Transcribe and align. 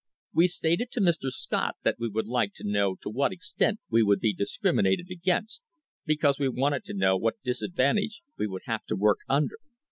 We 0.33 0.47
stated 0.47 0.89
to 0.93 0.99
Mr. 0.99 1.29
Scott 1.29 1.75
that 1.83 1.99
we 1.99 2.09
would 2.09 2.25
like 2.25 2.53
to 2.55 2.67
know 2.67 2.95
to 3.03 3.09
what 3.11 3.31
extent 3.31 3.79
we 3.87 4.01
would 4.01 4.19
be 4.19 4.33
discriminated 4.33 5.09
against, 5.11 5.61
because 6.07 6.39
we 6.39 6.49
wanted 6.49 6.83
to 6.85 6.95
know 6.97 7.15
what 7.17 7.39
disadvantage 7.43 8.23
we 8.35 8.47
would 8.47 8.63
have 8.65 8.83
to 8.85 8.95
work 8.95 9.19
under. 9.29 9.57